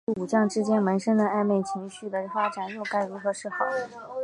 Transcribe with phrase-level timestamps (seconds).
[0.03, 3.57] 主角与武将之间萌生的暧昧情愫的发展又该如何是好？